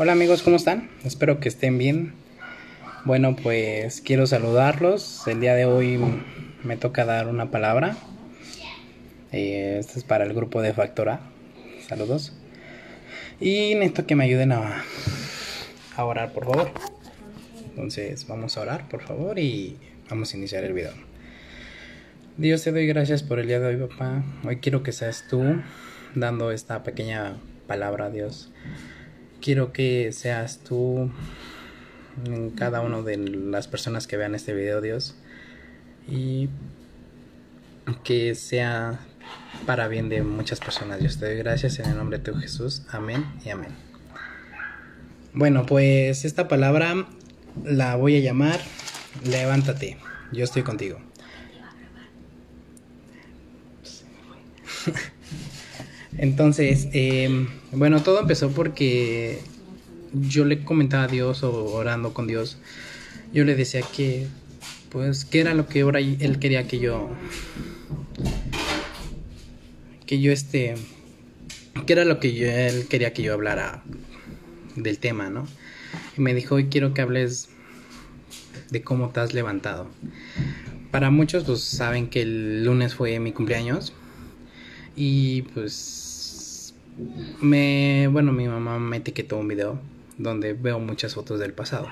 [0.00, 0.88] Hola amigos, ¿cómo están?
[1.02, 2.12] Espero que estén bien.
[3.04, 5.26] Bueno, pues quiero saludarlos.
[5.26, 5.98] El día de hoy
[6.62, 7.96] me toca dar una palabra.
[9.32, 11.18] Eh, esto es para el grupo de Factora.
[11.88, 12.32] Saludos.
[13.40, 14.84] Y necesito que me ayuden a,
[15.96, 16.70] a orar, por favor.
[17.70, 19.78] Entonces vamos a orar, por favor, y
[20.08, 20.92] vamos a iniciar el video.
[22.36, 24.22] Dios te doy gracias por el día de hoy, papá.
[24.44, 25.60] Hoy quiero que seas tú
[26.14, 28.52] dando esta pequeña palabra, Dios.
[29.40, 31.10] Quiero que seas tú
[32.24, 35.14] en cada una de las personas que vean este video, Dios.
[36.08, 36.48] Y
[38.04, 39.00] que sea
[39.66, 41.00] para bien de muchas personas.
[41.00, 42.82] Dios te doy gracias en el nombre de tu Jesús.
[42.90, 43.70] Amén y amén.
[45.32, 47.06] Bueno, pues esta palabra
[47.64, 48.60] la voy a llamar
[49.24, 49.98] Levántate,
[50.32, 51.00] yo estoy contigo.
[56.18, 59.38] Entonces, em, bueno, todo empezó porque
[60.12, 62.58] yo le comentaba a Dios o orando con Dios,
[63.32, 64.26] yo le decía que,
[64.90, 67.08] pues, qué era lo que ahora él quería que yo,
[70.06, 70.74] que yo este,
[71.86, 73.84] qué era lo que él quería que yo hablara
[74.74, 75.46] del tema, ¿no?
[76.16, 77.48] Y me dijo, hoy quiero que hables
[78.70, 79.86] de cómo te has levantado.
[80.90, 83.92] Para muchos, pues saben que el lunes fue mi cumpleaños.
[84.96, 86.07] Y pues
[87.40, 89.80] me, bueno, mi mamá me etiquetó un video
[90.16, 91.88] donde veo muchas fotos del pasado.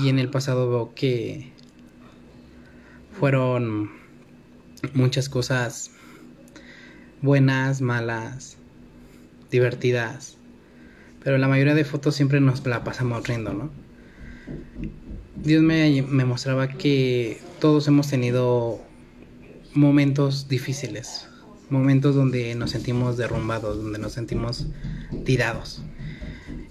[0.00, 1.52] Y en el pasado veo que
[3.18, 3.90] fueron
[4.94, 5.90] muchas cosas
[7.20, 8.56] buenas, malas,
[9.50, 10.36] divertidas.
[11.22, 13.70] Pero la mayoría de fotos siempre nos la pasamos riendo, ¿no?
[15.36, 18.80] Dios me, me mostraba que todos hemos tenido
[19.74, 21.28] momentos difíciles,
[21.70, 24.66] momentos donde nos sentimos derrumbados, donde nos sentimos
[25.24, 25.82] tirados.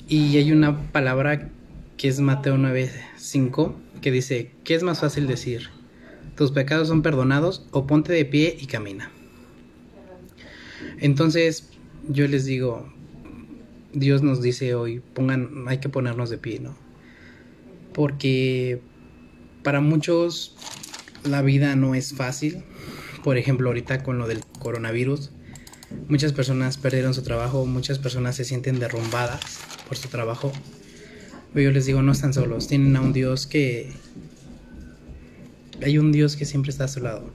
[0.08, 1.50] Y hay una palabra
[1.97, 5.70] que es Mateo 9:5 que dice, ¿qué es más fácil decir?
[6.36, 9.11] ¿Tus pecados son perdonados o ponte de pie y camina?
[10.99, 11.70] Entonces
[12.08, 12.92] yo les digo,
[13.93, 16.76] Dios nos dice hoy, pongan, hay que ponernos de pie, ¿no?
[17.93, 18.81] Porque
[19.64, 20.55] para muchos
[21.23, 22.64] la vida no es fácil.
[23.23, 25.31] Por ejemplo, ahorita con lo del coronavirus,
[26.08, 30.52] muchas personas perdieron su trabajo, muchas personas se sienten derrumbadas por su trabajo.
[31.53, 33.92] Pero yo les digo, no están solos, tienen a un Dios que...
[35.81, 37.31] Hay un Dios que siempre está a su lado.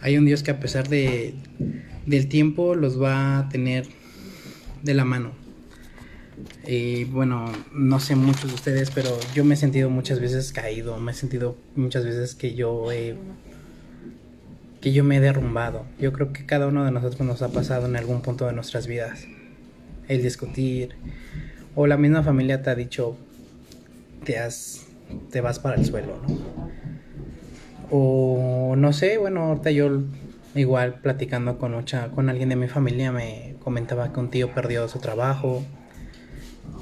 [0.00, 1.34] Hay un Dios que a pesar de,
[2.04, 3.86] del tiempo los va a tener
[4.82, 5.46] de la mano
[6.66, 10.98] y bueno, no sé muchos de ustedes, pero yo me he sentido muchas veces caído,
[10.98, 13.16] me he sentido muchas veces que yo he,
[14.92, 15.84] yo me he derrumbado.
[15.98, 18.86] Yo creo que cada uno de nosotros nos ha pasado en algún punto de nuestras
[18.86, 19.26] vidas.
[20.08, 20.94] El discutir
[21.74, 23.16] o la misma familia te ha dicho
[24.24, 24.86] te has
[25.30, 26.36] te vas para el suelo, ¿no?
[27.90, 30.02] O no sé, bueno, ahorita yo
[30.54, 34.88] igual platicando con mucha, con alguien de mi familia me comentaba que un tío perdió
[34.88, 35.62] su trabajo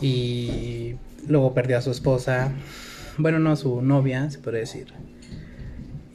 [0.01, 0.95] y
[1.27, 2.53] luego perdió a su esposa,
[3.19, 4.95] bueno, no a su novia, se puede decir,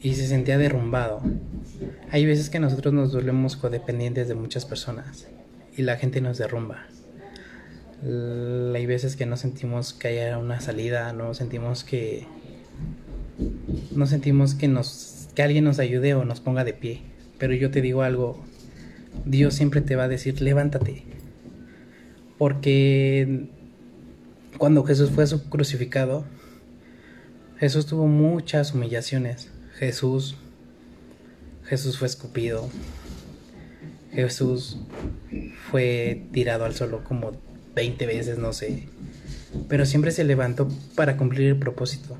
[0.02, 1.20] y se sentía derrumbado.
[2.10, 5.28] Hay veces que nosotros nos volvemos codependientes de muchas personas
[5.76, 6.86] y la gente nos derrumba.
[8.02, 12.26] Hay veces que no sentimos que haya una salida, no sentimos que
[13.94, 17.02] no sentimos que nos que alguien nos ayude o nos ponga de pie.
[17.38, 18.42] Pero yo te digo algo,
[19.24, 21.04] Dios siempre te va a decir, levántate.
[22.38, 23.48] Porque
[24.58, 26.24] cuando Jesús fue crucificado,
[27.58, 29.49] Jesús tuvo muchas humillaciones.
[29.80, 30.36] Jesús,
[31.64, 32.68] Jesús fue escupido.
[34.12, 34.78] Jesús
[35.70, 37.32] fue tirado al suelo como
[37.74, 38.88] 20 veces, no sé.
[39.68, 42.18] Pero siempre se levantó para cumplir el propósito.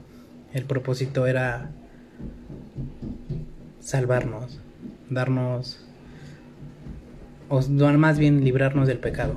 [0.54, 1.71] El propósito era
[3.81, 4.59] salvarnos,
[5.10, 5.84] darnos,
[7.50, 9.37] o más bien librarnos del pecado.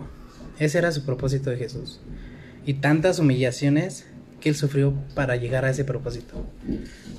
[0.60, 2.00] Ese era su propósito de Jesús
[2.66, 4.06] y tantas humillaciones
[4.44, 6.46] que él sufrió para llegar a ese propósito.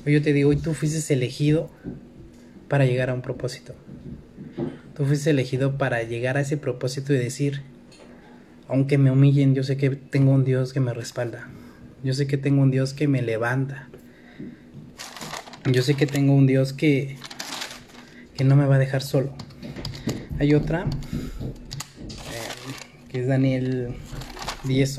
[0.04, 1.70] Hoy yo te digo, hoy tú fuiste elegido
[2.68, 3.74] para llegar a un propósito.
[4.94, 7.62] Tú fuiste elegido para llegar a ese propósito y decir,
[8.68, 11.48] aunque me humillen, yo sé que tengo un Dios que me respalda.
[12.02, 13.88] Yo sé que tengo un Dios que me levanta.
[15.72, 17.16] Yo sé que tengo un Dios que,
[18.36, 19.34] que no me va a dejar solo.
[20.38, 20.88] Hay otra, eh,
[23.08, 23.94] que es Daniel
[24.64, 24.98] 10,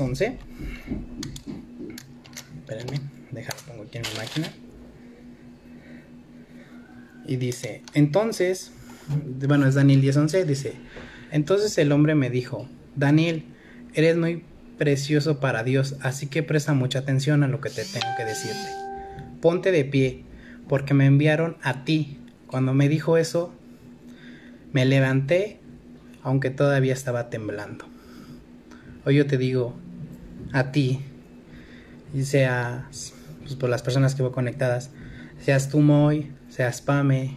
[3.96, 4.52] en mi máquina.
[7.26, 8.72] Y dice, entonces,
[9.46, 10.74] bueno, es Daniel 10, 11, dice,
[11.32, 13.44] entonces el hombre me dijo, Daniel,
[13.94, 14.44] eres muy
[14.78, 18.68] precioso para Dios, así que presta mucha atención a lo que te tengo que decirte.
[19.40, 20.24] Ponte de pie,
[20.68, 22.18] porque me enviaron a ti.
[22.46, 23.52] Cuando me dijo eso,
[24.72, 25.60] me levanté,
[26.22, 27.86] aunque todavía estaba temblando.
[29.04, 29.74] Hoy yo te digo,
[30.52, 31.00] a ti,
[32.14, 33.12] y seas,
[33.46, 34.90] pues por las personas que voy conectadas,
[35.40, 37.36] seas tú Moy, seas Pame,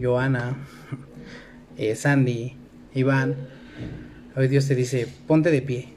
[0.00, 0.56] Joana,
[1.76, 2.56] eh, Sandy,
[2.92, 3.36] Iván,
[4.34, 5.88] hoy Dios te dice, ponte de pie.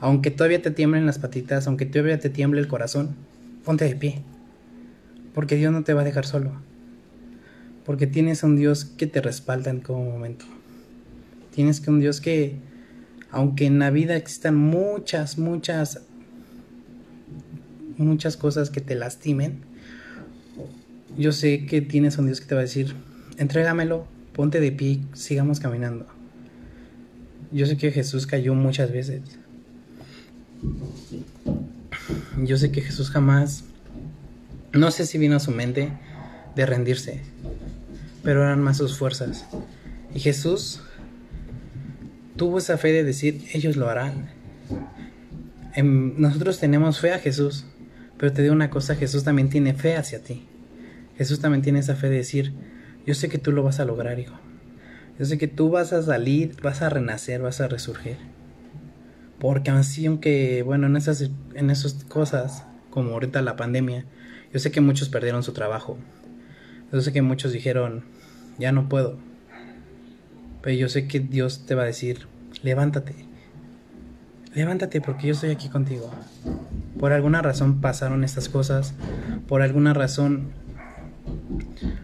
[0.00, 3.14] Aunque todavía te tiemblen las patitas, aunque todavía te tiemble el corazón,
[3.62, 4.22] ponte de pie.
[5.34, 6.52] Porque Dios no te va a dejar solo.
[7.84, 10.46] Porque tienes a un Dios que te respalda en todo momento.
[11.54, 12.56] Tienes que un Dios que,
[13.30, 16.06] aunque en la vida existan muchas, muchas,
[17.96, 19.62] muchas cosas que te lastimen,
[21.16, 22.94] yo sé que tienes un Dios que te va a decir,
[23.38, 26.06] entrégamelo, ponte de pie, sigamos caminando.
[27.52, 29.22] Yo sé que Jesús cayó muchas veces.
[32.42, 33.64] Yo sé que Jesús jamás,
[34.72, 35.92] no sé si vino a su mente
[36.56, 37.20] de rendirse,
[38.24, 39.46] pero eran más sus fuerzas.
[40.14, 40.80] Y Jesús
[42.36, 44.30] tuvo esa fe de decir, ellos lo harán.
[45.74, 47.66] Em, nosotros tenemos fe a Jesús,
[48.18, 50.46] pero te digo una cosa, Jesús también tiene fe hacia ti.
[51.16, 52.52] Jesús también tiene esa fe de decir,
[53.06, 54.34] yo sé que tú lo vas a lograr, hijo.
[55.18, 58.16] Yo sé que tú vas a salir, vas a renacer, vas a resurgir.
[59.38, 64.06] Porque así, aunque, bueno, en esas, en esas cosas, como ahorita la pandemia,
[64.52, 65.98] yo sé que muchos perdieron su trabajo.
[66.92, 68.04] Yo sé que muchos dijeron,
[68.58, 69.18] ya no puedo.
[70.62, 72.26] Pero yo sé que Dios te va a decir,
[72.62, 73.14] levántate.
[74.54, 76.10] Levántate porque yo estoy aquí contigo.
[77.04, 78.94] Por alguna razón pasaron estas cosas.
[79.46, 80.52] Por alguna razón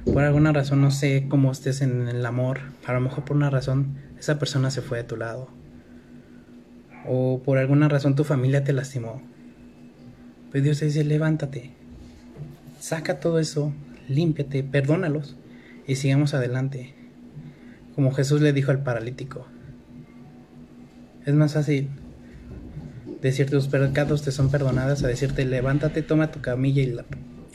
[0.05, 3.49] por alguna razón no sé cómo estés en el amor, a lo mejor por una
[3.49, 5.49] razón esa persona se fue de tu lado.
[7.09, 9.23] O por alguna razón tu familia te lastimó.
[10.51, 11.71] Pues Dios te dice, levántate.
[12.79, 13.73] Saca todo eso,
[14.07, 15.35] límpiate, perdónalos
[15.87, 16.95] y sigamos adelante.
[17.95, 19.47] Como Jesús le dijo al paralítico.
[21.25, 21.89] Es más fácil
[23.21, 26.97] decirte tus pecados te son perdonados a decirte levántate, toma tu camilla y,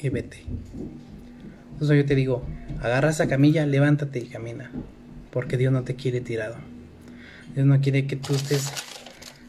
[0.05, 0.43] y vete.
[1.73, 2.45] Entonces yo te digo,
[2.81, 4.71] agarra esa camilla, levántate y camina.
[5.31, 6.55] Porque Dios no te quiere tirado.
[7.53, 8.71] Dios no quiere que tú estés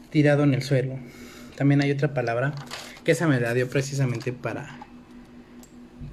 [0.09, 0.99] tirado en el suelo.
[1.55, 2.53] También hay otra palabra
[3.03, 4.87] que esa me la dio precisamente para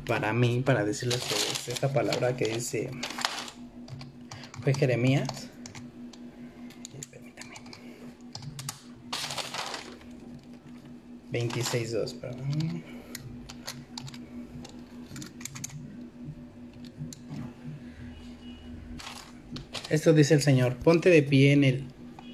[0.07, 1.21] para mí, para decirles
[1.65, 2.91] que esta palabra que dice
[4.63, 5.49] fue Jeremías.
[11.35, 12.85] 26.2, perdón.
[19.91, 21.85] Esto dice el Señor, ponte de pie en el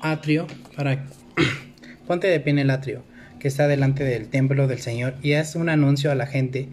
[0.00, 1.06] atrio para
[2.06, 3.02] ponte de pie en el atrio
[3.38, 6.68] que está delante del templo del Señor y haz un anuncio a la gente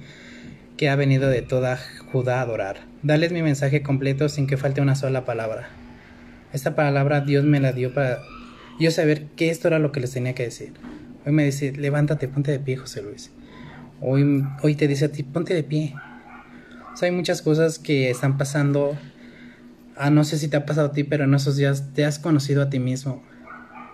[0.76, 1.80] que ha venido de toda
[2.12, 2.82] Judá a adorar.
[3.04, 5.70] Dales mi mensaje completo sin que falte una sola palabra.
[6.54, 8.20] Esta palabra Dios me la dio para
[8.80, 10.74] yo saber que esto era lo que les tenía que decir.
[11.28, 13.32] Hoy me dice, levántate, ponte de pie, José Luis.
[14.00, 15.94] Hoy, hoy te dice a ti, ponte de pie.
[16.94, 18.98] O sea, hay muchas cosas que están pasando
[19.98, 22.20] ah, no sé si te ha pasado a ti, pero en esos días te has
[22.20, 23.24] conocido a ti mismo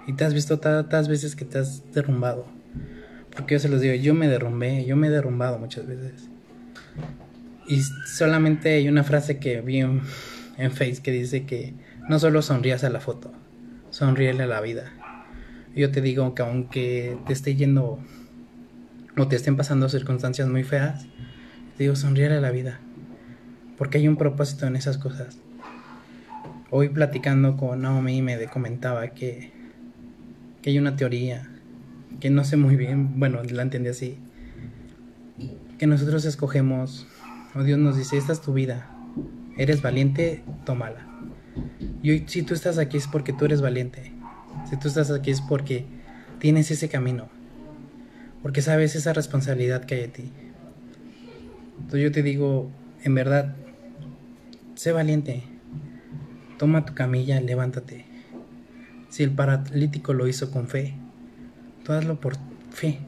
[0.06, 2.46] y te has visto tantas veces que te has derrumbado.
[3.36, 6.30] Porque yo se los digo, yo me derrumbé, yo me he derrumbado muchas veces.
[7.68, 10.02] Y solamente hay una frase que vi en,
[10.58, 11.74] en Face que dice que
[12.10, 13.32] no solo sonrías a la foto,
[13.90, 14.92] sonríele a la vida.
[15.76, 18.00] Yo te digo que aunque te esté yendo
[19.18, 21.06] o te estén pasando circunstancias muy feas,
[21.78, 22.80] te digo sonríele a la vida.
[23.78, 25.40] Porque hay un propósito en esas cosas.
[26.70, 29.52] Hoy platicando con Naomi me comentaba que,
[30.62, 31.50] que hay una teoría
[32.20, 34.18] que no sé muy bien, bueno, la entendí así,
[35.78, 37.06] que nosotros escogemos,
[37.54, 38.90] o Dios nos dice, esta es tu vida,
[39.58, 41.06] eres valiente, tómala.
[42.02, 44.13] Y hoy si tú estás aquí es porque tú eres valiente,
[44.78, 45.86] tú estás aquí es porque
[46.40, 47.30] tienes ese camino,
[48.42, 50.32] porque sabes esa responsabilidad que hay de ti.
[51.78, 52.72] Entonces yo te digo,
[53.04, 53.56] en verdad,
[54.76, 55.44] sé valiente,
[56.58, 58.06] Toma tu camilla, levántate.
[59.10, 60.94] Si el paralítico lo hizo con fe,
[61.84, 62.36] tú hazlo por
[62.72, 63.00] fe.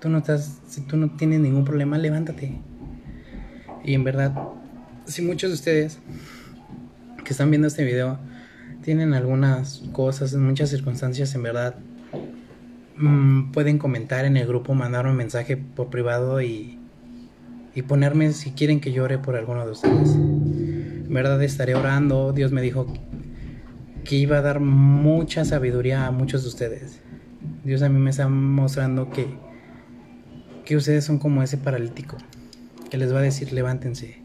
[0.00, 2.58] Tú no estás, si tú no tienes ningún problema, levántate.
[3.84, 4.34] Y en verdad,
[5.06, 5.98] si muchos de ustedes
[7.24, 8.18] que están viendo este video
[8.82, 11.76] tienen algunas cosas, en muchas circunstancias, en verdad,
[12.96, 16.78] mm, pueden comentar en el grupo, mandar un mensaje por privado y,
[17.74, 20.18] y ponerme si quieren que llore por alguno de ustedes
[21.12, 22.32] verdad estaré orando.
[22.32, 22.86] Dios me dijo
[24.04, 27.00] que iba a dar mucha sabiduría a muchos de ustedes.
[27.64, 29.26] Dios a mí me está mostrando que,
[30.64, 32.16] que ustedes son como ese paralítico,
[32.90, 34.20] que les va a decir levántense.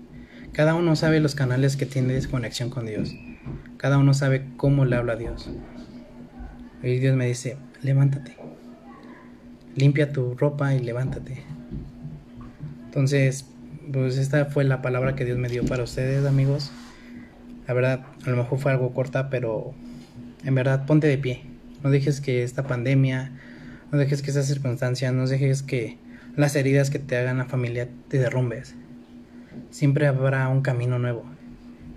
[0.54, 3.14] Cada uno sabe los canales que tiene desconexión con Dios.
[3.78, 5.50] Cada uno sabe cómo le habla a Dios.
[6.82, 8.36] Y Dios me dice, levántate.
[9.76, 11.44] Limpia tu ropa y levántate.
[12.86, 13.46] Entonces,
[13.92, 16.72] pues esta fue la palabra que Dios me dio para ustedes, amigos.
[17.68, 19.74] La verdad, a lo mejor fue algo corta, pero
[20.44, 21.44] en verdad ponte de pie.
[21.84, 23.32] No dejes que esta pandemia,
[23.92, 25.98] no dejes que esta circunstancia, no dejes que
[26.36, 28.76] las heridas que te hagan la familia te derrumbes.
[29.70, 31.37] Siempre habrá un camino nuevo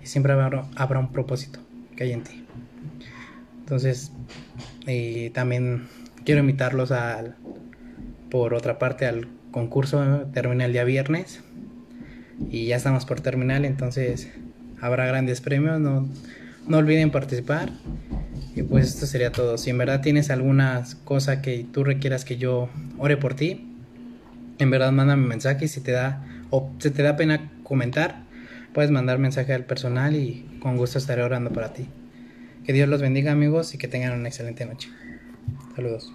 [0.03, 1.59] y siempre habrá, un propósito
[1.95, 2.45] que hay en ti.
[3.59, 4.11] Entonces,
[4.87, 5.87] y también
[6.25, 7.35] quiero invitarlos al,
[8.29, 10.27] por otra parte, al concurso.
[10.33, 11.41] Termina el día viernes
[12.49, 14.29] y ya estamos por terminar, entonces
[14.81, 15.79] habrá grandes premios.
[15.79, 16.07] No,
[16.67, 17.71] no olviden participar.
[18.55, 19.57] Y pues esto sería todo.
[19.57, 23.67] Si en verdad tienes alguna cosa que tú requieras que yo ore por ti,
[24.59, 25.67] en verdad mándame mensaje.
[25.67, 28.25] Si te da o se te da pena comentar,
[28.73, 31.87] puedes mandar mensaje al personal y con gusto estaré orando para ti.
[32.65, 34.89] Que Dios los bendiga amigos y que tengan una excelente noche.
[35.75, 36.11] Saludos.